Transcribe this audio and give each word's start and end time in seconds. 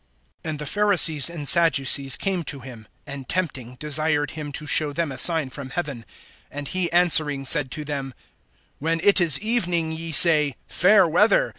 AND 0.43 0.57
the 0.57 0.65
Pharisees 0.65 1.29
and 1.29 1.47
Sadducees 1.47 2.17
came 2.17 2.43
to 2.45 2.61
him, 2.61 2.87
and 3.05 3.29
tempting 3.29 3.75
desired 3.79 4.31
him 4.31 4.51
to 4.53 4.65
show 4.65 4.91
them 4.93 5.11
a 5.11 5.19
sign 5.19 5.51
from 5.51 5.69
heaven. 5.69 6.05
(2)And 6.51 6.69
he 6.69 6.91
answering 6.91 7.45
said 7.45 7.69
to 7.69 7.85
them: 7.85 8.15
When 8.79 8.99
it 9.01 9.21
is 9.21 9.39
evening, 9.41 9.91
ye 9.91 10.11
say: 10.11 10.55
Fair 10.67 11.07
weather! 11.07 11.49